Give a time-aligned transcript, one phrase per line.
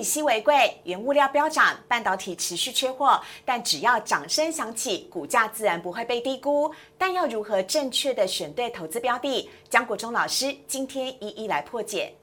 [0.00, 6.74] 以稀为贵，原物料飙涨，半导体持续缺货，但只要掌声响起，股价自然不会被低估。
[6.96, 9.50] 但要如何正确的选对投资标的？
[9.68, 12.14] 江国忠老师今天一一来破解。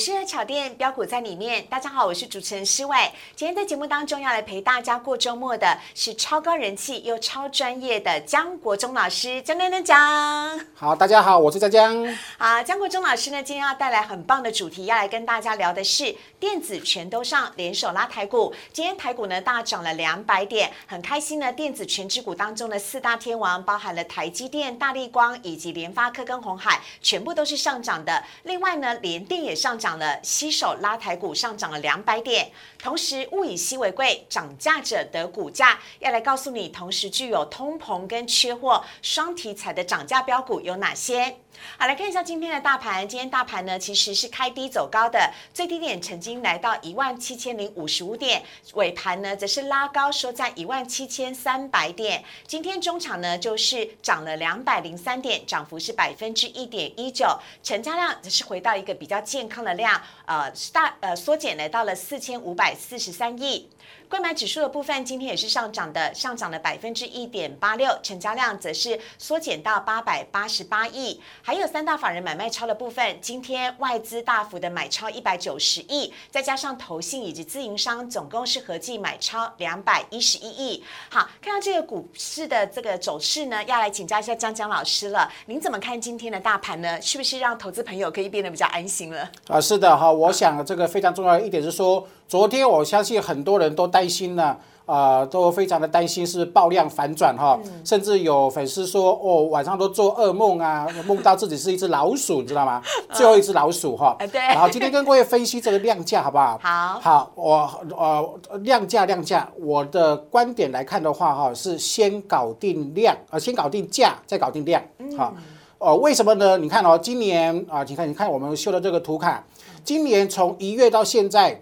[0.00, 1.62] 市的巧店标股在里面。
[1.66, 2.96] 大家好，我是主持人施伟。
[3.36, 10.60] 今天在节目当中要来陪大家过周末的是超高人气又超专业的江国忠老师，江江江江。
[10.74, 12.16] 好，大家好，我是江江。
[12.38, 18.54] 啊，江国忠老师呢，今天要带来很棒的主题，要来跟大家聊的是电子全都上，联手拉台股。
[18.72, 21.52] 今天台股呢大涨了两百点，很开心呢。
[21.52, 28.24] 电子全指股当中的四大天王，包含了台积电、大力光以及联发科跟红海，全部都是上涨的。
[28.44, 29.80] 另外呢，联电也上。
[29.80, 35.80] 涨涨了，吸手拉台股上涨了两百点，同时物以稀为贵，涨价者得股价。
[35.98, 41.38] 要来告诉你，同时具有通膨跟缺货双题材的涨价标股有哪些？
[41.78, 43.08] 好，来看一下今天的大盘。
[43.08, 48.42] 今天大盘呢，其实是开低走高的，最低点曾经来到一万七千零五十五点，
[48.74, 52.22] 尾盘呢则是拉高收在一万七千三百点。
[52.46, 57.26] 今天中场呢就是涨了两百零三点，涨幅是百分之一点一九，
[57.62, 63.68] 成交量则是回到一个比较健康的量，呃，大呃缩减来到了四千五百四十三亿。
[64.08, 71.20] 购买指数的部分今天也是上涨的，上涨了百分之一点八六，成交量则是缩减到八百八十八亿。
[71.42, 80.82] 还有三大法人买卖超的部分，今天外资大幅的买超一百九十亿，再加上投信以及自营商，总共是合计买超两百一十一亿。
[81.08, 85.30] 好，看到这个股市的这个走势呢，要来请教一下江江老师了。
[85.46, 87.00] 您怎么看今天的大盘呢？
[87.00, 89.30] 是不是让投资朋友可以变得比较安心了？
[89.46, 92.04] 啊，是的哈，我想这个非常重要的一点是说。
[92.30, 102.80] 昨天我相信很多人都担心呢，啊，都非常的担心是爆量反转哈，甚至有粉丝说哦，晚上都做噩梦啊， 梦到自己是一只老鼠，你知道吗？
[103.14, 104.16] 最后一只老鼠哈。
[104.30, 104.40] 对。
[104.42, 106.56] 然后今天跟各位分析这个量价好不好？
[106.62, 107.00] 好。
[107.00, 114.80] 好，我呃量价量价，我的观点来看的话哈，是先搞定量呃，先搞定价，再搞定量。
[115.18, 115.34] 好。
[115.78, 116.56] 哦，为什么呢？
[116.58, 119.44] 你看哦，今年啊，你看你看我们秀的这个图卡，
[119.82, 121.60] 今年从一月到现在。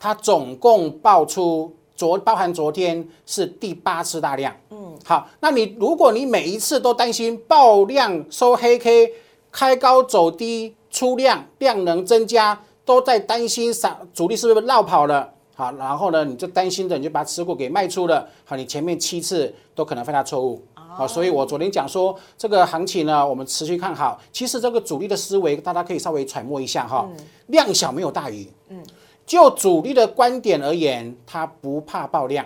[0.00, 9.12] 它总共爆出昨包含昨天是第八次大量，嗯，好，那你如果你每一次都担心爆量收黑 K
[9.50, 27.08] 开高走低出量量能增加，都在担心散主力是不是绕跑了，好，然后呢你就担心的你就把持股给卖出了，好，你前面七次都可能犯下错误，好，所以我昨天讲说这个行情呢，我们持续看好，其实这个主力的思维大家可以稍微揣摩一下哈，
[27.48, 28.80] 量小没有大于，嗯。
[29.28, 32.44] 就主力的观点而言，他不怕爆量，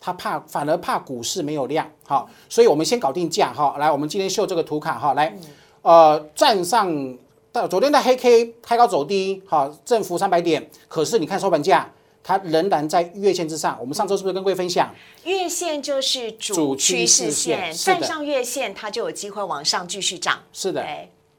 [0.00, 1.88] 他怕反而怕股市没有量。
[2.04, 3.76] 好，所以我们先搞定价哈。
[3.78, 5.14] 来，我们今天秀这个图卡哈。
[5.14, 5.32] 来，
[5.82, 7.16] 呃，站上
[7.52, 10.68] 到昨天的黑 K 开高走低，好，振幅三百点。
[10.88, 11.88] 可是你看收盘价，
[12.24, 13.78] 它仍然在月线之上。
[13.80, 14.92] 我们上周是不是跟各位分享？
[15.22, 20.40] 月线就是主趋势线，站上月线，它就有机会往上继续涨。
[20.52, 20.84] 是的，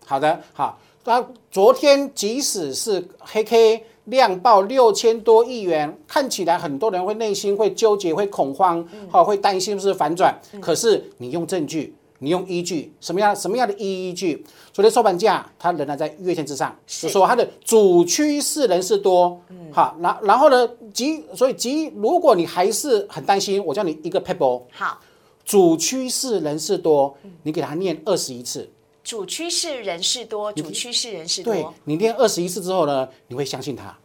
[0.06, 0.80] 好的，好。
[1.04, 3.84] 那昨天即使是黑 K。
[4.06, 10.34] 量爆六千多亿元，看起来很多人会内心会纠结、会恐慌，好，会担心是不是反转。
[10.62, 14.46] 可是你用证据，你用依据，什么样什么样的依依据？
[14.72, 19.40] 昨天收盘价它仍然在月线之上，就说它的主趋势人是多，
[19.72, 25.00] 好，然然后呢，即所以即如果你还是很担心，我叫你一个 pebble，好，
[25.44, 28.70] 主趋势人是多，你给他念二十一次。
[29.06, 31.54] 主趋势人士多，主趋势人士多。
[31.54, 33.96] 对你练二十一次之后呢，你会相信他，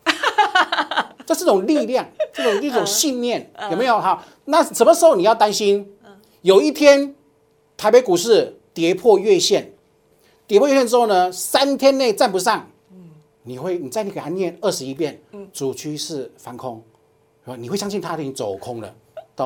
[1.26, 4.22] 这是种力量， 这种一种信念，有没有哈？
[4.44, 5.90] 那什么时候你要担心？
[6.42, 7.14] 有一天
[7.78, 9.72] 台北股市跌破月线，
[10.46, 12.70] 跌破月线之后呢，三天内站不上，
[13.42, 15.18] 你会你再给他念二十一遍，
[15.50, 16.84] 主趋势翻空，
[17.56, 18.94] 你会相信他已经走空了。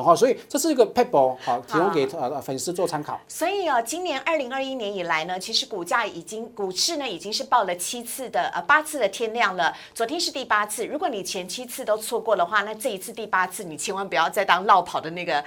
[0.01, 3.19] 哈，所以这是一个 paper 好，提供给呃粉丝做参考。
[3.27, 9.73] 所以哦，今年二零二一年以来呢，其实股价已经股市呢已经是报了七次的呃八次的天量了。
[9.93, 15.43] 昨天是第八次，如果你前七次都错过的话，那这一次第八次你千万不要再当落跑的那个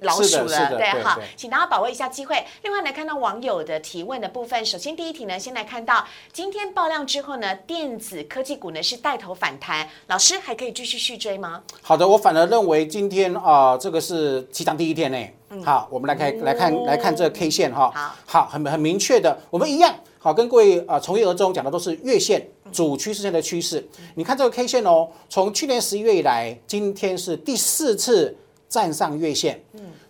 [0.00, 2.44] 老鼠了，对哈，请大家把握一下机会。
[2.62, 11.62] 另外呢看到网友的提问的部分，首先第一题呢，先来看到今天爆量之后呢，电子科技股呢是带头反弹，老师还可以继续续追吗？
[11.82, 13.75] 好的，我反而认为今天啊。
[13.76, 23.86] 这个是起涨第一天呢，好，我们来看来看来看这个 K 线哈，好，很很明确的，我们一样好，跟各位啊从一而终讲的都是月线主趋势线的趋势。
[24.14, 28.36] 你看这个 K 线哦，从去年十一月以来，今天是第四次
[28.68, 29.62] 站上月线，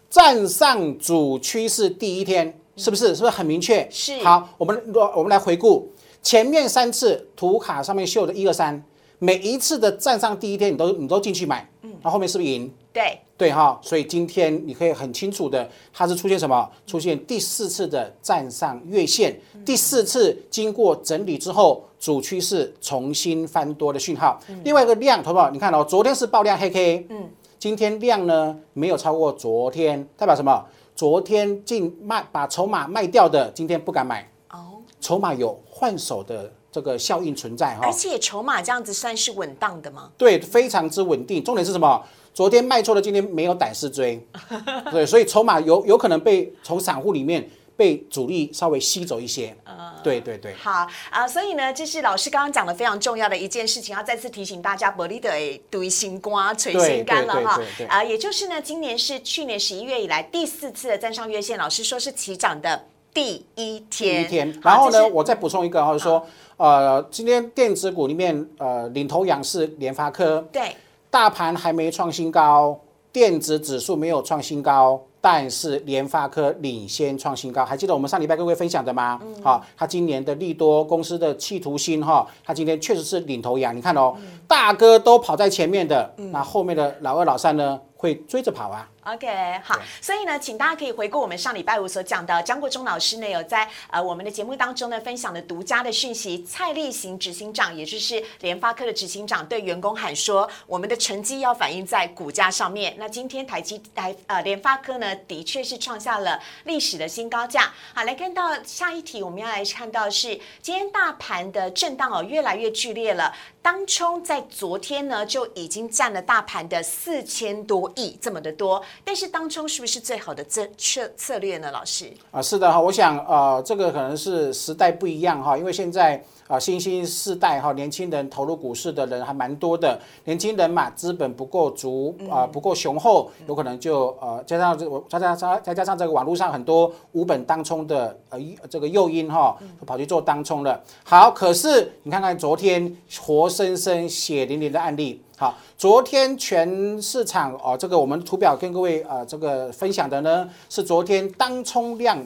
[0.08, 3.14] 站上主趋势第一天，是不是？
[3.14, 3.86] 是不是很明确？
[3.90, 4.18] 是。
[4.22, 4.82] 好，我们
[5.14, 5.92] 我们来回顾。
[6.22, 8.82] 前面三次图卡上面秀的一二三，
[9.18, 12.70] 每一次的站上第一天，你都你都进去买，嗯，然后后面是不是赢？
[12.92, 16.70] 对，对哈，所以今天你可以很清楚的，它是出现什么？
[16.86, 24.40] 出现第四次的站上月线，第四次经过整理之后，主趋势重新翻多的讯号。
[24.64, 30.64] 另外一个量，投保你看哦，昨天是爆量黑 K，嗯，今天量呢没有超过昨天，代表什么？
[30.94, 37.90] 昨天进卖把筹码卖掉的，今天不敢买，哦，筹码有换手的这个效应存在哈而。
[37.90, 40.10] 且筹码这样子算是稳当的吗？
[40.18, 41.42] 对，非常之稳定。
[41.42, 42.04] 重点是什么？
[42.34, 44.22] 昨天卖错了，今天没有胆识追，
[44.92, 49.56] 对，所以筹码有有可能被从散户里面被主力稍微吸走一些。
[50.04, 55.30] 对对对，好啊、所以呢，这是老师刚刚讲的非常重要的一件事情，要再次提醒大家，伯利的
[55.70, 64.60] 堆心瓜、捶心肝了哈啊、也就是呢，今年是去年十一月以来第四次的站上月线，老师说是起涨的第一天第天，一天。
[64.62, 66.24] 然后呢，我再补充一个，就是说，
[66.56, 70.74] 呃，今天电子股里面，呃，领头羊是联发科，对
[71.10, 72.78] 大盘还没创新高，
[73.12, 77.62] 电子指数没有创新高，但是联发科领先创新高。
[77.62, 79.20] 还记得我们上礼拜跟各位分享的吗？
[79.42, 83.76] 好、它今年的利多公司的企图心哈，它今天确实是领头羊。
[83.76, 84.14] 你看哦，
[84.48, 88.88] 大哥都跑在前面的，那后面的老二老三呢会追着跑啊。
[89.04, 89.28] OK，
[89.62, 102.96] 好，所以呢，请大家可以回顾我们上礼拜五所讲的，张国忠老师呢有在呃我们的节目当中呢分享的独家的讯息，蔡立行执行长，也就是联发科的执行长对员工喊说，我们的成绩要反映在股价上面。
[102.98, 107.72] 那今天台积台呃联发科呢，的确是创下了历史的新高价。
[107.94, 113.32] 好，来看到下一题，我们要来看到是今天大盘的震荡哦越来越剧烈了。
[113.66, 121.68] 当冲在昨天呢就已经占了大盘的四千多亿这么的多，但是当冲是不是最好的策策策略呢？
[121.72, 138.38] 老师，啊，是的哈，我想呃，这个可能是时代不一样哈，因为现在啊，新兴世代哈，年轻人投入股市的人还蛮多的，年轻人嘛，资本不够足啊，不够雄厚，有可能就呃，加上这我再加上再加上这个网络上很多无本当冲的呃
[138.70, 140.80] 这个诱因哈，就跑去做当冲了。
[141.02, 145.22] 好，可是你看看昨天活生生血淋淋的案例。
[145.38, 152.18] 好，昨天全市场哦，这个我们图表跟各位呃这个分享的呢，是昨天当冲量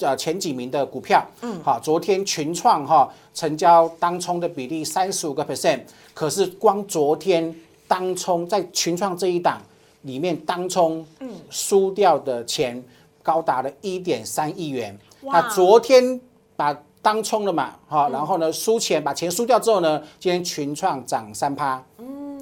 [0.00, 5.80] 呃前几名的股票，嗯，好，昨天群创哈、成交当冲的比例三十五个 percent，
[6.14, 7.54] 可是光昨天
[7.86, 9.60] 当冲在群创这一档
[10.02, 12.82] 里面当冲，嗯，输掉的钱
[13.22, 15.40] 高达了一点三亿元，哇。
[15.40, 16.20] 那昨天
[16.54, 21.82] 把当冲了嘛，哈、然后呢输钱把钱输掉之后呢，今天群创涨三趴，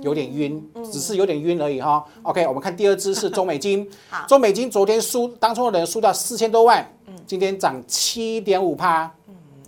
[0.02, 0.62] 有点晕，
[0.92, 2.04] 只是有点晕而已哈。
[2.22, 3.88] OK，我们看第二支是中美金，
[4.28, 6.86] 中美金昨天输当冲的人输掉四千多万，
[7.26, 9.10] 今天涨七点五趴，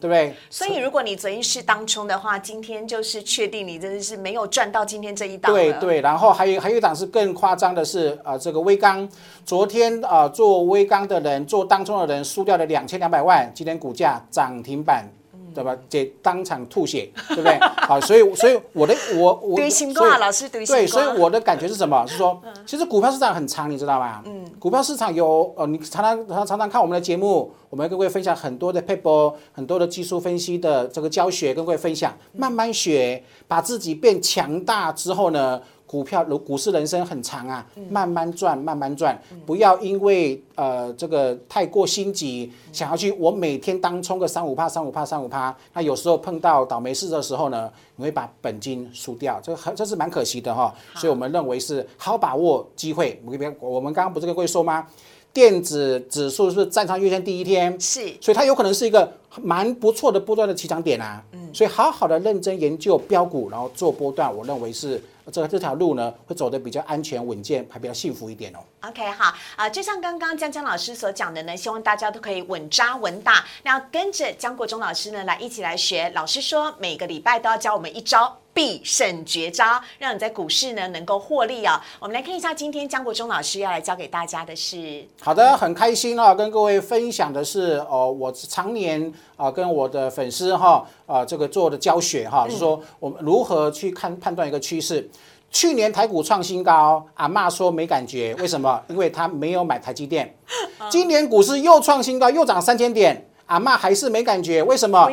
[0.02, 0.34] 对不对？
[0.50, 5.56] 所以如果你昨天是当冲的话，今天就是确定你真的是没有赚到今天这一档了。
[5.56, 9.08] 对对，然后还有还有一档是更夸张的是，呃，这个微钢，
[9.46, 15.06] 昨天啊、呃、做微钢的人做当中的人输掉了两千两百万，今天股价涨停板。
[15.54, 15.76] 对吧？
[15.88, 17.58] 这当场吐血，对不对？
[17.86, 20.64] 好，所以所以我的我我对心所以挂，老师对。
[20.66, 22.06] 对，所以我的感觉是什么？
[22.06, 24.22] 是说，其实股票市场很长，你知道吗？
[24.24, 35.60] 嗯，股票市场有呃，你常常常常常看我们的节目，我们跟各位分享很多的 paper，很多的技术分析的这个教学，跟各位分享，慢慢学，把自己变强大之后呢。
[35.92, 50.74] 股票股股市人生很长啊，慢慢赚，慢慢赚，不要因为呃这个太过心急，想要去我每天当冲个三五趴、三五趴、三五趴，那有时候碰到倒霉事的时候呢，你会把本金输掉，这个很这是蛮可惜的哈。
[50.94, 53.20] 所以我们认为是好把握机会。
[53.26, 54.86] 我们我们刚刚不是跟各位说吗？
[55.34, 57.78] 电子指数是站上月线第一天？
[57.78, 59.10] 是所以它有可能是一个
[59.42, 61.22] 蛮不错的波段的起涨点啊。
[61.32, 68.58] 嗯，所以好好的认真研究标股，然后做波段，我认为是这这条路呢会走得比较安全稳健，还比较幸福一点哦。
[68.88, 73.44] OK，好啊、就像刚刚江江老师所讲的呢，希望大家都可以稳扎稳打。
[73.62, 76.10] 那跟着江国忠老师呢来一起来学。
[76.14, 95.08] 老师说每个礼拜都要教我们一招必胜绝招，让你在股市呢能够获利啊、我们来看一下今天江国忠老师要来教给大家的是，好的，很开心啊，跟各位分享的是哦，我常年啊跟我的粉丝哈啊这个做的教学哈，是说我们如何去看判断一个趋势。
[95.50, 98.82] 去年台股创新高，阿嬷说没感觉，为什么？
[98.88, 100.34] 因为他没有买台积电。
[100.90, 103.28] 今年股市又创新高，又涨三千点。
[103.52, 105.06] 阿妈还是没感觉，为什么？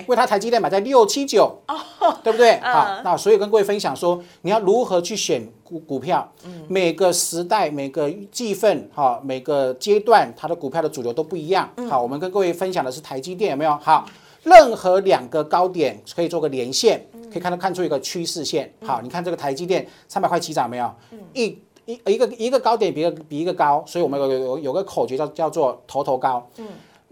[0.00, 1.50] 因为它台积电买在六七九，
[2.22, 2.60] 对不对？
[2.60, 6.30] 好，那所以跟各位分享说，你要如何去选股股票，
[6.68, 11.66] 每个时代、每个季份、哈、每个阶段，它的股票的主流都不一样。
[11.88, 13.74] 好，我们跟各位分享的是台积电，有没有？
[13.80, 14.04] 好，
[14.42, 18.70] 任何两个高点可以做个连线，可以看到看出一个趋势线。
[18.84, 20.94] 好，你看这个台积电三百块起涨有没有？
[21.32, 26.46] 一一一个一个高点比一个比一个高，所以我们有有个口诀叫叫做头头高。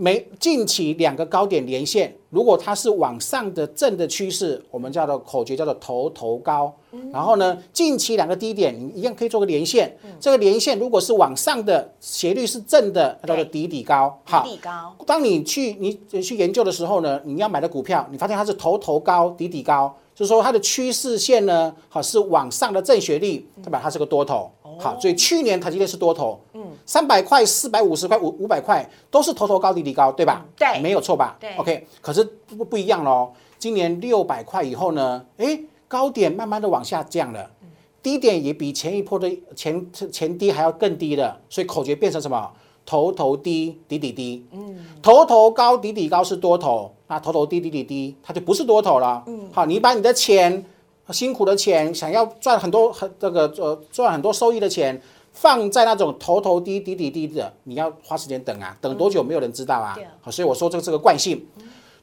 [0.00, 6.72] 每近期两个高点连线，如果它是往上的正的趋势，我们叫做口诀叫做头头高。
[7.12, 9.92] 然后呢，近期两个低点，你一样可以做个连线。
[10.20, 14.16] 这个连线如果是往上的斜率是正的，它叫做底底高。
[14.22, 24.48] 好，底高，当你去你去研究的时候呢，你要买的股票，你发现它是头头高底底高，就是说它的趋势线呢，好是往上的正斜率，代表它是个多头。
[24.78, 30.44] 好，所以去年台积电是多头，嗯，三百块、四百五十块、五五百块都是头头高底底高，对吧？
[30.56, 31.36] 对没有错吧？
[31.40, 31.86] 对，OK。
[32.00, 32.22] 可是
[32.56, 37.50] 不不一样喽，今年六百块以后呢，诶，高点慢慢的往下降了。
[38.00, 42.50] 低点也比前一波的前前低还要更低了，所以口诀变成什么？
[42.86, 44.46] 头头低，底底低。
[44.52, 49.22] 嗯，头头高，底底高是多头，那头头低，底底低，它就不是多头了。
[49.26, 50.64] 嗯，好，你把你的钱
[51.12, 55.00] 辛苦的钱，想要赚很多很这个呃赚很多收益的钱，
[55.32, 59.96] 放在那种头头低低低低的，你要花时间等啊，等多久没有人知道啊。
[60.20, 61.46] 好，所以我说这个是个惯性。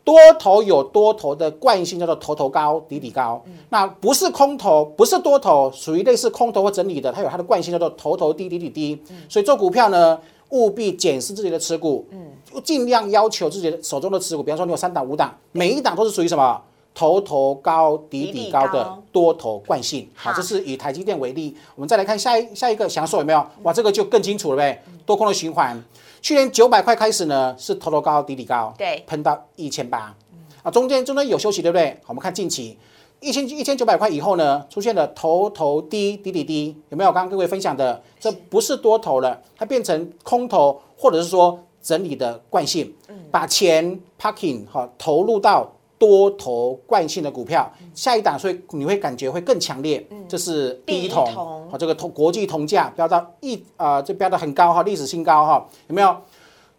[0.03, 3.43] 多头有多头的惯性，叫做头头高底底高。
[3.69, 9.01] 那不是空头，不是多头，属于类似空头或整理的，它有它的惯性，叫做头头低底底低。
[9.27, 10.19] 所以做股票呢，
[10.49, 12.31] 务必检视自己的持股，嗯，
[12.63, 16.61] 尽量要求自己的手中的持股，比方说你有三档、五档，每一档都是属于什么？
[16.95, 20.09] 头头高底底高的多头惯性。
[20.15, 21.55] 好，好这是以台积电为例。
[21.75, 23.45] 我们再来看下一下一个享受有没有？
[23.63, 24.81] 哇，这个就更清楚了呗。
[25.05, 25.79] 多空的循环，
[26.21, 30.15] 去年九百块开始呢，是头头高底底高，对喷到一千八，
[30.63, 31.91] 啊，中间中间有休息，对不对？
[32.01, 32.77] 好，我们看近期
[33.19, 37.11] 一千一千九百块以后呢，出现了头头低底底低，有没有？
[37.11, 42.91] 刚刚各位分享的，这不是多头了，它变成空头，或者是说整理的惯性，
[43.29, 50.05] 把钱 parking 哈投入到多头惯性的股票，下一档，所以你会感觉会更强烈。
[50.27, 51.25] 这是第一桶
[51.69, 56.15] 好，这个铜国际铜价飙到一啊，这飙得很高哈，历史新高哈，有没有？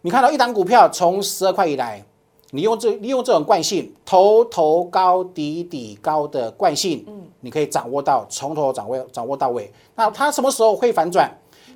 [0.01, 2.03] 你看到一档股票从十二块以来，
[2.51, 9.71] 你用这利用这种惯性，头头高底底高的惯性，嗯，你可以掌握到从头掌握掌握到尾。
[9.95, 11.29] 那它什么时候会反转？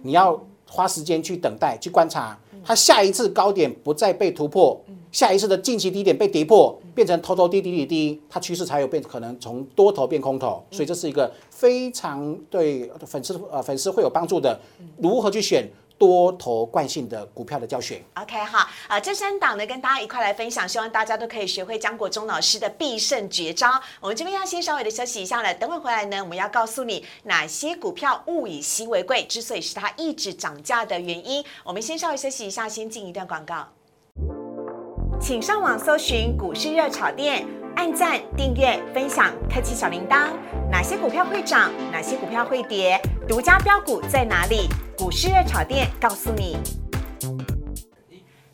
[0.04, 4.80] 你要花时间去等待，去观察它下一次高点不再被突破，
[5.12, 10.64] 下一次的近期低点被跌破，变成头头低低低低，它趋势才有变可能从多头变空头。
[10.72, 14.60] 所以这是一个非常对粉丝呃粉丝会有帮助的，
[14.98, 15.68] 如何去选
[16.02, 18.02] 多头惯性的股票的教学。
[18.16, 23.70] OK 好，啊，这三档呢跟大家一块来分享，希望大家都可以学会江国忠老师的必胜绝招。
[24.00, 31.46] 我们这边要先稍微的休息一下了，等会回来呢，我们要告诉你哪些股票物以稀为贵，之所以是它一直涨价的原因。
[31.64, 33.68] 我们先稍微休息一下，先进一段广告。
[35.22, 40.30] 请上网搜寻股市热炒店，按赞、订阅、分享，开启小铃铛。
[40.72, 41.70] 哪些股票会涨？
[41.92, 43.00] 哪些股票会跌？
[43.32, 44.68] 独家标股在哪里？
[44.98, 46.58] 股市热炒店告诉你。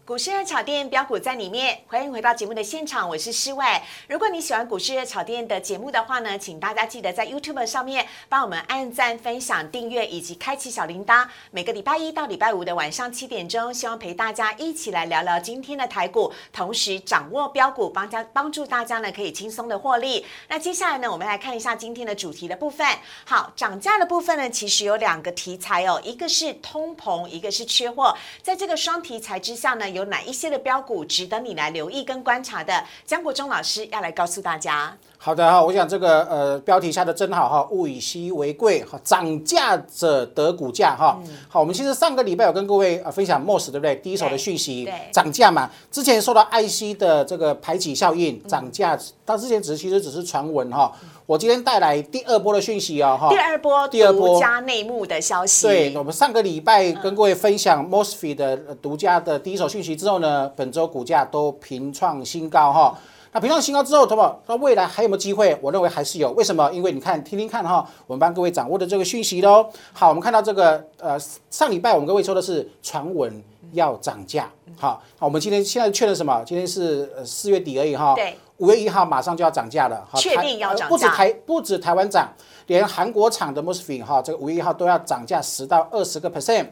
[0.08, 3.66] 股市热炒店标股在里面，欢迎回到节目的现场，我是施伟。
[4.08, 11.28] 如果你喜欢股市热炒店的节目的话呢，请大家记得在 YouTube 上面帮我们按赞、分享、订阅以及开启小铃铛。
[11.52, 20.26] 每个礼拜一到礼拜五的晚上七点钟，希望陪大家一起来聊聊今天的台股，同时掌握标股，帮家帮助大家呢可以轻松的获利。
[20.48, 22.88] 那接下来呢，我们来看一下今天的主题的部分。
[23.26, 28.18] 好，涨价的部分呢，其实有两个题材哦，一个是通膨，一个是缺货。
[28.42, 32.86] 在这个双题材之下呢，有哪一些的标股值得你来留意跟观察的？
[33.04, 34.96] 江国忠老师要来告诉大家。
[35.28, 41.20] 好的哈，我想这个呃标题下的真好哈，物以稀为贵哈，涨价者得股价哈。
[41.50, 43.94] 好，我们其实上个礼拜有跟各位呃分享 MOS 对不对？
[43.98, 50.90] 第一手的讯息对，涨价嘛，之前受到 IC 的这个排挤效应，涨价，它之前只是其实只是传闻哈。
[51.26, 53.28] 我今天带来第二波的讯息哦哈。
[53.28, 62.98] 第二波第二波独家内幕的消息，对，我们上个礼拜跟各位分享 MOSFET 的呃独家的第一手讯息之后呢，本周股价都平创新高哈。
[63.38, 64.36] 那平上新高之后，什么？
[64.48, 65.56] 那未来还有没有机会？
[65.62, 66.32] 我认为还是有。
[66.32, 66.72] 为什么？
[66.72, 69.64] 因为你看，听听看哈，我们帮各位掌握的这个讯息喽。
[69.94, 71.16] 好，我们看到这个呃，
[71.52, 73.32] 上礼拜我们各位说的是传闻
[73.74, 74.50] 要涨价。
[74.76, 76.44] 好，好，我们今天现在确认什么？
[76.48, 78.16] 今天是呃四月底而已哈。
[78.16, 78.36] 对。
[78.58, 82.28] 五月一号马上就要涨价了，好确定要涨价呃不止台不止台湾涨，
[82.66, 86.66] 连韩国厂的 MOSFET 哈，这个五月一号都要涨价十到二十个 percent。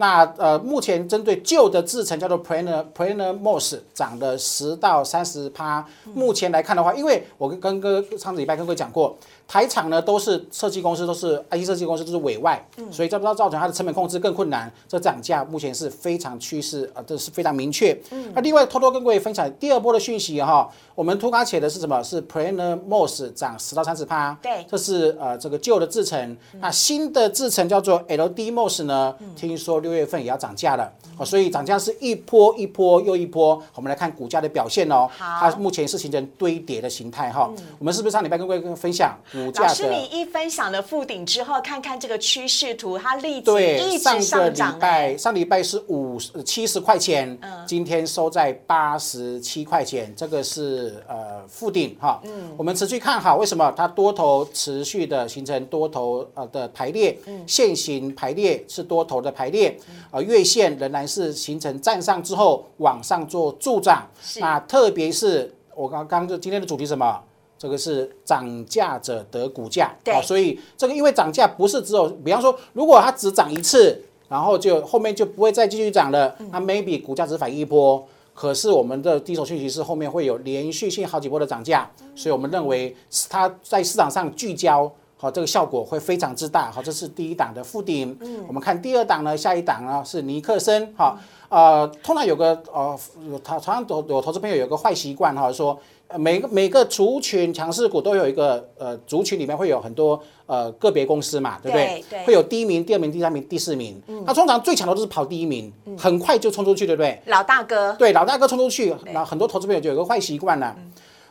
[0.00, 5.84] 那呃，目前针对旧的制成叫做 Planer Planer Moss，涨了十到三十趴。
[6.14, 9.16] 目前来看的话，因为我跟跟哥上个礼拜跟各位讲过。
[9.48, 14.70] 台厂呢都是设计公司，都是 IC 设计公司，都是委外，所以这不造造成它的成本控制更困难。
[14.86, 17.98] 这涨价目前是非常趋势啊，这是非常明确。
[18.34, 22.02] 那另外偷偷跟各位分享第二波的讯息哈，我们图卡写的是什么？
[22.02, 26.36] 是 Planar Mos 涨十到三十趴，对，这是呃这个旧的制程。
[26.60, 33.58] 那新的制程叫做 LD Mos 呢，听说六月份也要涨价了，哦，所以涨价是一波一波又一波。
[33.74, 37.50] 我们来看股价的表现哦，它目前是形成堆叠的形态哈。
[37.78, 39.16] 我们是不是上礼拜跟各位分享？
[39.54, 43.50] 老师，你一分享了附顶之后，看看这个趋势图，它立即
[43.90, 44.68] 一直上涨。
[44.68, 52.20] 上礼拜上礼拜是五七十块钱，嗯今天收在八十七块钱，这个是呃附顶哈。
[52.24, 53.72] 嗯，我们持续看好，为什么？
[53.76, 59.78] 它多头持续的形成多头呃的排列，线形排列是多头的排列，
[60.10, 64.08] 呃月线仍然是形成站上之后往上做助涨。
[64.40, 67.22] 那特别是我刚刚就今天的主题什么？
[67.58, 78.06] 这个是涨价者得股价，对，所以这个因为涨价不是只有，比方说，如果它只涨一次，然后就后面就不会再继续涨了，那 maybe 股价只反一波。
[78.32, 82.94] 可是我们的第一手讯息是后面会有连续性好几波的涨价，所以我们认为
[83.28, 86.70] 它在市场上聚焦，好，这个效果会非常之大。
[86.70, 88.16] 好，这是第一档的附顶。
[88.20, 90.94] 嗯，我们看第二档呢，下一档呢是尼克森。
[90.96, 92.96] 好，呃，通常有个呃，
[93.42, 95.76] 他常常有有投资朋友有个坏习惯哈，说。
[96.16, 102.02] 每个每个族群强势股都有一个呃族群里面会有很多呃个别公司嘛，对不对？
[102.08, 102.24] 对。
[102.24, 104.00] 会有第一名、第二名、第三名、第四名。
[104.06, 104.22] 嗯。
[104.26, 107.20] 那通常最强的都是跑第一名，很快就冲出去，对不对？
[107.26, 107.92] 老大哥。
[107.98, 110.74] 对，老大哥冲出去，那很多投资朋友就有个坏习惯了。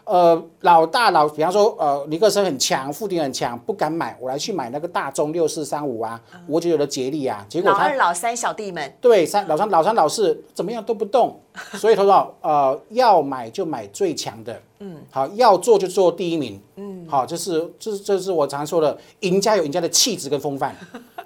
[0.07, 11.37] 呃，老大老，比方说，呃，尼克森很强，富鼎很强，不敢买，我来去买那个大中六四三五啊，我就有了竭力啊，结果老二老三小弟们，对，三老三老三老四怎么样都不动，
[11.75, 20.73] 所以他说，呃，要买就买最强的，嗯，好，要做就做第一名，嗯，好，这是这是这是我常说的，赢家有赢家的气质跟风范，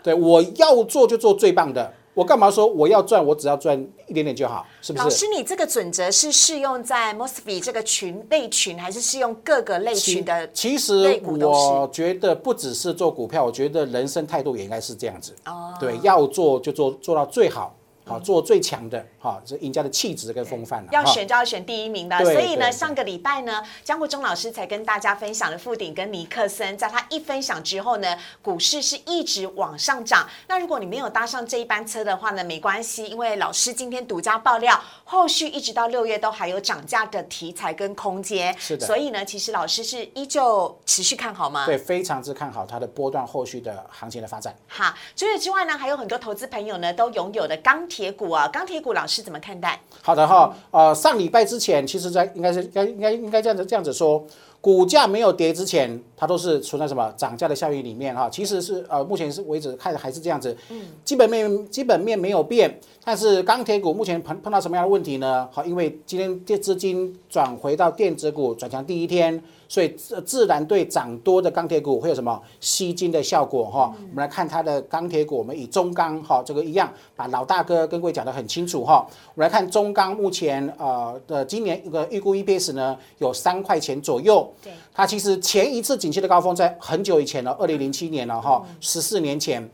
[0.01, 1.93] 对我要做就做最棒的。
[2.21, 3.25] 我干嘛说我要赚？
[3.25, 3.75] 我只要赚
[4.05, 5.03] 一点点就好，是不是？
[5.03, 10.47] 老师，你这个准则是适用在 Mosby 这个群类群，还是适用各个类群的？
[10.51, 15.35] 其实我觉得不只是做股票，我觉得人生态度也应该是这样子。
[15.47, 17.75] 哦，对，要做就做做到最好。
[18.11, 30.27] 好，做最强的，好，这赢家的气质跟风范要选就要选第一名的，所以呢，上个礼拜呢，江国忠老师才跟大家分享了富鼎跟尼克森，在他一分享之后呢，股市是一直往上涨。
[30.47, 38.53] 那如果你没有搭上这一班车的话呢，没关系，因为老师今天独家爆料，后续一直到六月都还有涨价的题材跟空间。
[38.59, 38.85] 是的。
[38.85, 41.65] 所以呢，其实老师是依旧持续看好吗？
[41.65, 44.53] 对，非常之看好它的波段后续的行情的发展。
[44.67, 48.00] 好，除此之外呢，还有很多投资朋友呢都拥有的钢铁。
[48.01, 49.79] 铁股啊，钢铁股老师怎么看待？
[50.01, 54.25] 好的哈，呃，上礼拜之前，其实在应该是该应该应该这样子这样子说，
[54.59, 58.27] 股价没有跌之前，它都是存在什么涨价的效应里面哈。
[58.27, 65.47] 其实是呃，目前是为止看还是这样子，嗯，基本面基本面没有变，但是钢铁股目前碰碰到什么样的问题呢？
[65.51, 69.43] 好，因为今天电资金转回到电子股转强第一天。
[69.71, 73.95] 所以自自然对涨多的钢铁股会有什么吸金的效果哈？
[74.01, 79.07] 我们来看它的钢铁股，我们以中钢哈这个一样，把老大哥跟各位讲得很清楚哈。
[79.33, 84.45] 我们来看中钢目前呃的今年一个预估 EPS 呢有三块钱左右。
[84.61, 89.69] 对，它其实前一次景气的高峰在很久以前了，二零零七年了哈，十四年前。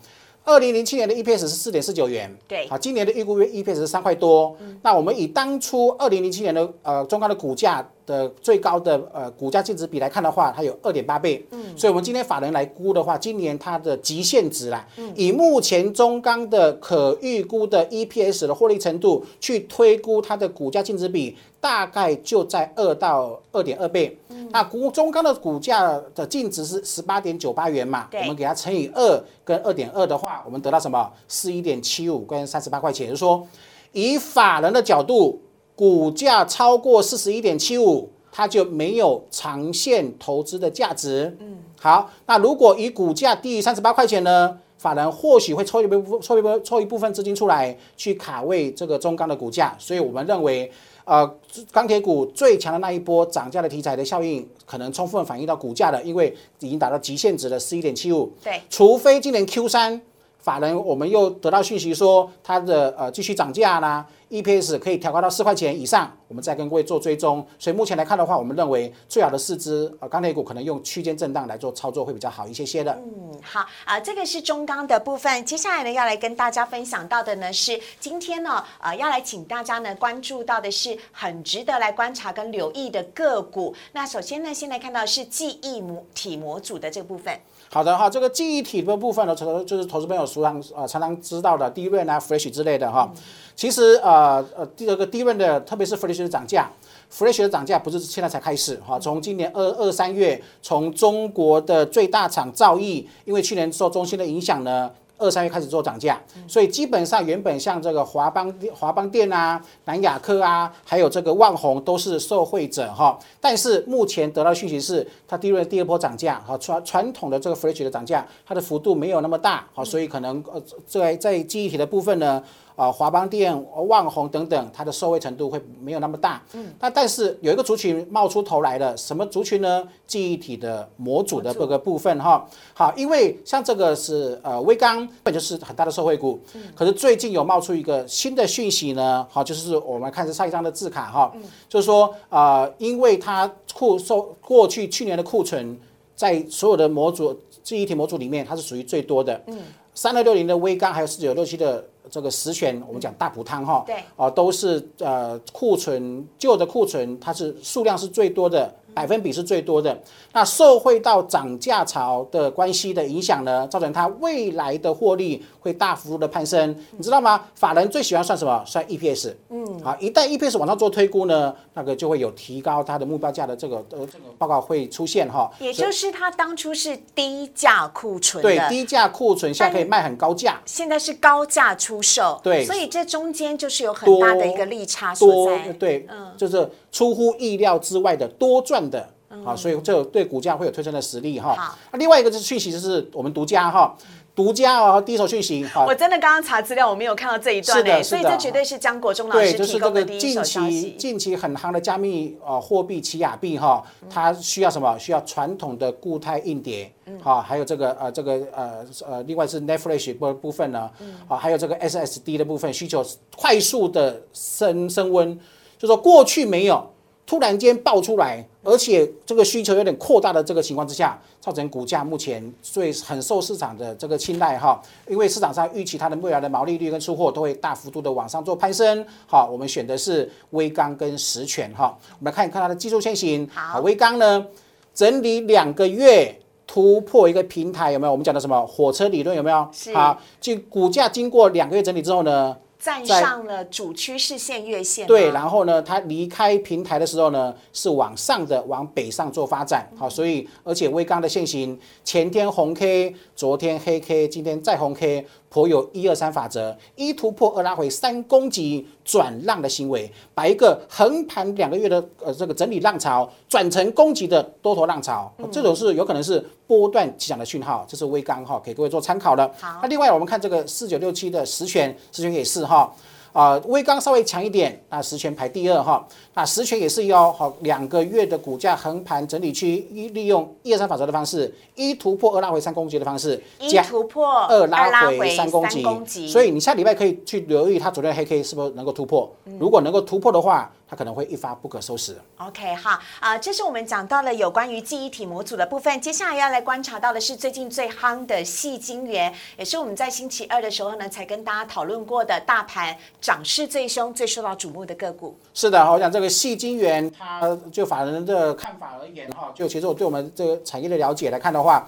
[0.45, 4.55] 二零零七年的 EPS 是四点四九元，对，好，今年的预估 EPS 是三块多。
[4.81, 11.45] 那我们以当初二零零七年的呃中钢的股价的最高的呃股价净值比来看的话，它有二点八倍。
[11.51, 21.37] 嗯，所以我们今天法人来估的话，今年它的极限值啦，以目前中钢的可预估的 EPS 的获利程度去推估它的股价净值比。
[21.59, 24.15] 大概就在二到二点二倍，
[24.51, 28.07] 那股中钢的股价的净值是十八点九八元嘛？
[28.13, 31.11] 我们给它乘以二跟二点二的话，我们得到什么？
[31.27, 33.07] 四一点七五跟三十八块钱。
[33.07, 33.45] 就是说，
[33.91, 35.41] 以法人的角度，
[35.77, 41.37] 股价超过四十一点七五，它就没有长线投资的价值。
[41.39, 44.57] 嗯，好，那如果以股价低于三十八块钱呢？
[44.77, 50.71] 法人或许会抽一部分抽一部抽一部分资金出来去卡位这个中钢的股价，所以我们认为。
[51.09, 51.25] 呃，
[51.71, 58.29] 钢铁股最强的那一波涨价的题材的效应，可能充分反映到股价的，因为已经达到极限值了，十一点七五。
[58.43, 60.01] 对，除非今年 Q 三
[60.47, 67.45] 法人我们又得到讯息说它的呃继续涨价啦，EPS 可以调高到四块钱以上，我们再跟各位做追踪。
[67.59, 72.93] 所以目前来看的话，我们认为最好的市值呃钢铁股可能用区间震荡来做操作会比较好一些些的。
[72.93, 75.43] 嗯，好啊、这个是中钢的部分。
[75.43, 83.75] 接下来呢，要来跟大家分享到的呢是今天呢，呃，要来请大家呢关注到的是很值得来观察跟留意的个股。
[83.91, 87.37] 那首先呢，先来看到是记忆模体模组的这个部分。
[87.69, 93.11] 好的哈，这个记忆体的部分呢，投就是投资朋友常常呃常常知道的低润啊、Fresh 之类的哈。
[93.55, 96.69] 其实呃呃第二个低润的，特别是 Fresh 的涨价
[97.11, 104.91] ，Fresh 的涨价不是现在才开始哈，从今年二二三月，从中国的最大厂兆易，因为去年受中心的影响呢。
[105.17, 113.17] 二三月开始做涨价，所以基本上原本像这个华邦华邦电啊、南亚科啊，还有这个万宏都是受惠者哈。
[113.41, 122.43] 但是目前得到讯息是，它第二第二波涨价哈，传传统的这个 Fresh 的涨价，它的幅度没有那么大好，所以可能呃在在记忆体的部分呢。
[122.77, 123.51] 啊，华邦电、
[123.87, 126.39] 万宏等等，它的受惠程度会没有那么大。
[126.53, 129.83] 嗯，那但是有一个族群冒出头来了，什么族群呢？
[130.05, 132.47] 记忆体的模组的各个部分哈。
[132.75, 136.39] 好，因为像这个是呃微刚，本就是很大的受惠股。
[136.53, 136.61] 嗯。
[136.75, 141.33] 可是最近有冒出一个新的讯息呢，好，就是我们看是上一张的字卡哈，
[141.67, 145.75] 就是说呃，因为它库售过去去年的库存，
[146.15, 149.41] 在所有的模组记忆体模组里面，它是属于最多的。
[149.47, 149.57] 嗯。
[149.93, 159.95] 三六六零的微刚，还有四九六七的这个实权，我们讲大补汤哈，对，啊，都是呃库存旧的库存，它是数量是最多的，百分比是最多的。
[160.33, 167.45] 那受惠到涨价潮的关系的影响呢，造成它未来的获利会大幅度的攀升，你知道吗？
[167.53, 168.63] 法人最喜欢算什么？
[168.65, 169.35] 算 EPS。
[169.49, 175.51] 嗯，好，一旦 EPS 往上做推估呢，那个就会有提高它的目标价的这个呃这个报告会出现哈。
[175.59, 180.59] 也就是它当初是低价库存对，低价库存现在可以卖很高价。
[180.65, 185.71] 现在是高价出售，对所以这中间就是有很大的一个利差所在。
[185.73, 189.07] 对，嗯就是出乎意料之外的多赚的。
[189.45, 191.77] 啊，所以这对股价会有推升的实力哈好。
[191.91, 193.95] 那另外一个就是讯息，就是我们独家哈，
[194.33, 200.91] 独家哦，第一手讯息哈我，真的刚刚查资料，我没有看到这一段呢，所以这绝对是江国忠老对，师提供的第一近手消期息。
[200.97, 204.97] 近期很夯的加密呃货币奇亚币哈，它需要什么？
[204.97, 210.89] 需要传统的固态硬碟，好，还有这个呃这个呃呃，另外是 Netflix 部部分呢，
[211.27, 213.05] 啊，还有这个 SSD 的部分需求
[213.35, 215.37] 快速的升升温，
[215.77, 216.85] 就说过去没有。
[217.25, 229.05] 突然间爆出来，而且这个需求有点扩大的这个情况之下，造成股价目前最很受市场的这个青睐哈，因为市场上预期它的未来的毛利率跟出货都会大幅度的往上做攀升。
[229.27, 233.45] 好，我们选的是微刚跟实权哈，我们来看一看它的技术线型。
[233.53, 234.47] 好微刚呢
[234.93, 236.33] 整理两个月。
[236.69, 238.11] 突破一个平台有没有？
[238.11, 239.65] 我们讲的什么火车理论有没有？
[239.71, 242.53] 是好，就股价经过两个月整理之后呢，
[242.87, 249.85] 站上了主趋势线月线吗，对，然后呢，它离开平台的时候呢，是往上的，往北上做发展。
[249.97, 269.49] 好，所以而且微刚的线型，前天红 K，昨天黑 K，今天再红 K，颇有一二三法则，一突破，二拉回，三攻击转让的行为，把一个横盘两个月的呃这个整理浪潮转成攻击的多头浪潮，这种是有可能是波段起涨的讯号，这是微刚哈，给各位做参考的。
[269.57, 272.93] 好那另外我们看这个四九六七的实权，实权也是哈。
[273.33, 276.07] 啊，微刚稍微强一点，那实权排第二哈。
[276.33, 285.67] 那实权也是要好两个月的股价横盘整理区，一利用一二三法则的方式，一突破二拉回三攻击的方式，一突破二拉拉回三攻
[286.05, 289.31] 击，所以你下礼拜可以去留意它昨天的黑 K 是不是能够突破。
[289.59, 292.17] 如果能够突破的话，它可能会一发不可收拾。
[292.37, 295.99] OK 好啊、这是我们讲到了有关于记忆体模组的部分。
[295.99, 305.37] 接下来要来观察到的是最近最夯的细晶圆，也是我们在星期二的时候呢，才跟大家讨论过的大盘涨势最凶、最受到瞩目的个股。
[305.53, 311.85] 是的，我讲这个细晶圆，它就法人的看法而言哈，就其实我对我们这个产业的了解来看的话，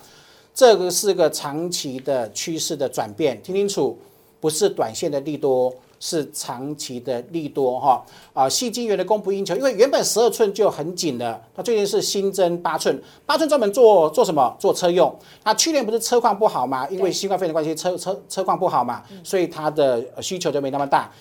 [0.54, 3.98] 这个是个长期的趋势的转变，听清楚，
[4.42, 5.74] 不是短线的利多。
[6.00, 14.56] 是长期的利多哈啊，细晶圆的供不应求，因为原本十二寸就很紧了，它最近是新增八寸，八寸专门做做什么？
[14.58, 15.14] 做车用。
[15.44, 16.88] 它去年不是车况不好嘛？
[16.88, 21.12] 因为新冠肺炎的关系，车车车况不好嘛，所以它的呃需求就没那么大。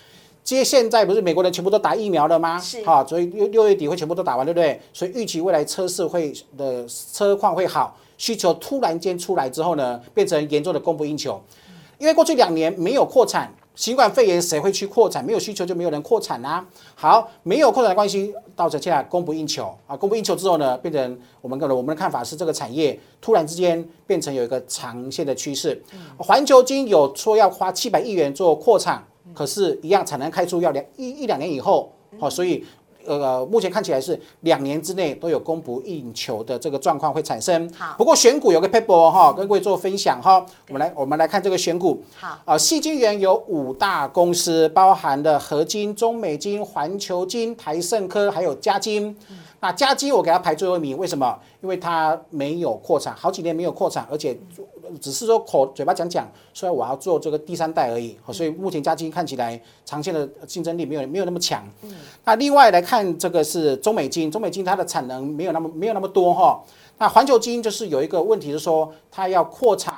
[0.41, 2.57] 接现在不是美国人全部都打疫苗了吗？
[2.59, 4.79] 是好，所以六六月底会全部都打完，对不对？
[4.93, 11.39] 所以预期未来车市会的车况会好，需求突然间出来之后呢，变成严重的供不应求。
[11.99, 15.23] 因为过去两年没有扩产，新冠肺炎谁会去扩产？
[15.23, 16.67] 没有需求就没有人扩产啊。
[16.95, 25.81] 好，没有扩产的关系，到这现在供不应求啊，供不应求之后呢，变成我们个人我们的看法是这个产业突然之间变成有一个长线的趋势。
[26.17, 29.01] 环球金有说要花七百亿元做扩产，
[29.33, 31.89] 可是，一样产能开出要两一一两年以后，
[32.19, 32.65] 好，所以。
[33.17, 37.71] 呃，目前看起来是两年之内都有供不应求的这个状况会产生。
[37.73, 40.45] 好，不过选股有个 paper 哈，跟各位做分享哈。
[40.67, 42.01] 我们来，我们来看这个选股。
[42.15, 49.15] 好，啊，细晶元有五大公司，包含的合金、中美金、环球金、台盛科，还有嘉金。
[49.61, 51.37] 那嘉金我给它排最后一名，为什么？
[51.61, 54.37] 因为它没有扩产，好几年没有扩产，而且
[54.99, 58.17] 只是说口嘴巴讲讲，说我要做这个第三代而已。
[58.31, 61.67] 所以目前嘉金看起来长线的竞争力没有没有那么强。
[62.23, 66.61] 那另外来看这个是中美金，中美金它的产能没有那么没有那么多哈。
[66.97, 69.93] 那环球金就是有一个问题是说它要扩产，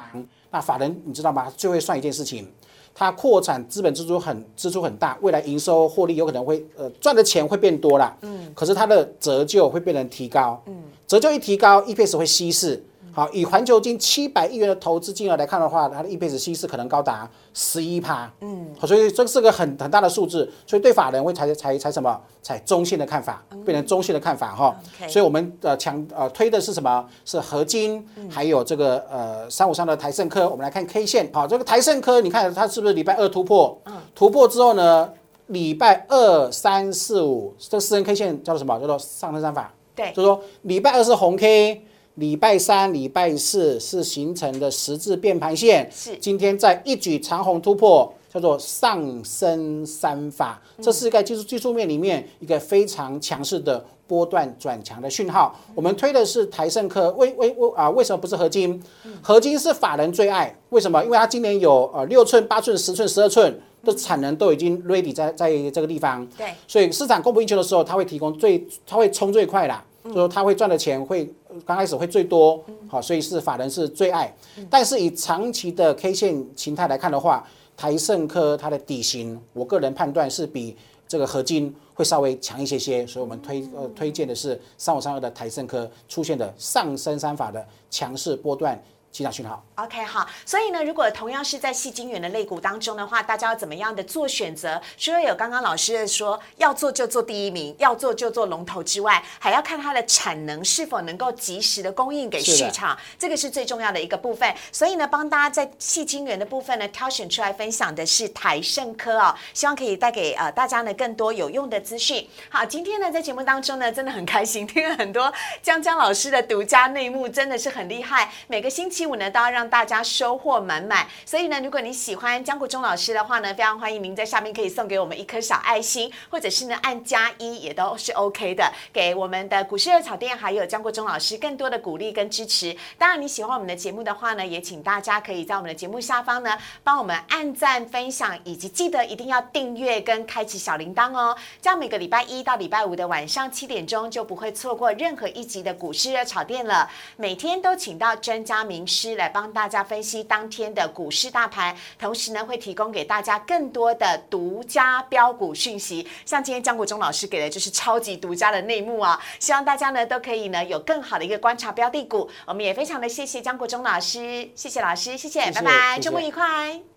[0.51, 1.51] 那法人你知道吗？
[1.55, 2.47] 最会算一件事情。
[2.93, 12.83] 它扩产资本支出很支出很大，未来营收获利有可能会呃赚的钱会变多啦，嗯，可是它的折旧会变成提高，嗯，折旧一提高，EPS 会稀释。
[13.13, 22.19] 好，以环球金七百亿元的投资金额来看的话，它的 EPS 稀释可能高达十一趴，嗯，好，所以这是个很很大的数字，所以对法人会采采采什么？
[22.41, 24.75] 采中性的看法，变成中性的看法哈。
[25.07, 27.05] 所以我们呃强呃推的是什么？
[27.25, 30.49] 是合金，还有这个呃三五三的台盛科。
[30.49, 33.77] 我们来看 K 线，好，这个台盛科，你看它是不是礼拜二突破？
[34.15, 35.09] 突破之后呢，
[35.47, 38.79] 礼拜二三四五这四根 K 线叫做什么？
[38.79, 39.71] 叫做上升三法。
[39.95, 41.85] 对，就是说礼拜二是红 K。
[42.21, 55.59] 礼拜三、礼拜四是形成的十字变盘线，是今天在一举长虹突破，叫做上升三法，这是在技术技术面里面一个非常强势的波段转强的讯号。
[55.73, 57.89] 我们推的是台盛科，为为为啊？
[57.89, 58.79] 为什么不是合金？
[59.23, 61.03] 合金是法人最爱，为什么？
[61.03, 69.83] 因为它今年有呃六寸、八寸、十寸、十二寸的产能都已经 ready 在在这个地方，对，所以市场供不应求的时候，它会提供最，它会冲最快啦。
[70.13, 71.31] 说他会赚的钱会
[71.65, 74.33] 刚开始会最多，好，所以是法人是最爱。
[74.69, 80.75] 但是以长期的 K 线形态来看的话，台盛科它的底型，我个人判断是比
[81.07, 88.81] 这个合金会稍微强一些些，所以我们推呃推荐的是三五三二的台盛科出现的上升三法的强势波段。
[89.11, 90.25] 其他讯号，OK，好。
[90.45, 94.81] 所以呢，如果同样是在细晶圆的类股当中的话，大家要怎么样的做选择？
[94.97, 104.49] 除了有刚刚老师的说要做就做第一名，要做就做龙头之外，还要看它的产能是否能够及时的供应给市场，这个是最重要的一个部分。
[104.71, 112.25] 所以呢，帮大家在细晶圆的部分呢，挑选出来分享的是台盛科哦，希望可以带给呃大家呢更多有用的资讯。
[112.47, 118.31] 好，今天呢在节目当中呢，真的很开心，听了很多江江老师的独家内幕，真的是很厉害。
[118.47, 119.00] 每个星期。
[119.01, 132.77] 期五呢都要让大家收获满满，所以呢，如果你喜欢江国忠老师的话呢，非常欢迎您在下面可以送给我们一颗小爱心，或者是呢按加一也都是 OK 的，给我们的股市热炒店还有江国忠老师更多的鼓励跟支持。
[132.99, 146.87] 当然你喜欢我们的节目的话呢，也请大家可以在我们的节目下方呢帮我们按赞、分享，以及记得一定要订阅跟开启小铃铛哦，这样每个礼拜一到礼拜五的晚上七点钟就不会错过任何一集的股市热炒店了。
[147.17, 148.85] 每天都请到专家名。
[148.91, 156.05] 师来帮大家分析当天的股市大盘，同时呢会提供给大家更多的独家标股讯息。
[156.25, 159.17] 像今天江国忠老师给的就是超级独家的内幕啊！
[159.39, 162.29] 希望大家呢都可以呢有更好的一个观察标的股。
[162.45, 166.90] 我们也非常的谢谢江国忠老师，谢谢老师，谢谢，拜拜，周末愉快。